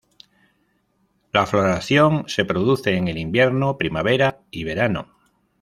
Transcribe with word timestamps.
La 1.31 1.45
floración 1.45 2.27
se 2.27 2.43
produce 2.43 2.97
en 2.97 3.07
el 3.07 3.19
invierno, 3.19 3.77
primavera 3.77 4.41
y 4.49 4.63
verano. 4.63 5.09